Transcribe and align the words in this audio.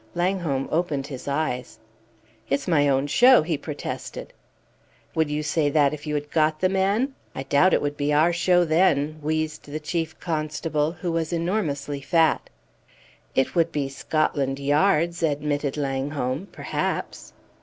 Langholm 0.15 0.67
opened 0.71 1.05
his 1.05 1.27
eyes. 1.27 1.77
"It's 2.49 2.67
my 2.67 2.87
own 2.89 3.05
show," 3.05 3.43
he 3.43 3.55
protested. 3.55 4.33
"Would 5.13 5.29
you 5.29 5.43
say 5.43 5.69
that 5.69 5.93
if 5.93 6.07
you 6.07 6.15
had 6.15 6.31
got 6.31 6.59
the 6.59 6.69
man? 6.69 7.13
I 7.35 7.43
doubt 7.43 7.71
it 7.75 7.83
would 7.83 7.97
be 7.97 8.11
our 8.11 8.33
show 8.33 8.65
then!" 8.65 9.19
wheezed 9.21 9.65
the 9.67 9.79
Chief 9.79 10.19
Constable, 10.19 10.91
who 10.93 11.11
was 11.11 11.31
enormously 11.31 12.01
fat. 12.01 12.49
"It 13.35 13.53
would 13.53 13.71
be 13.71 13.89
Scotland 13.89 14.57
Yard's," 14.57 15.21
admitted 15.21 15.77
Langholm, 15.77 16.47
"perhaps." 16.51 17.33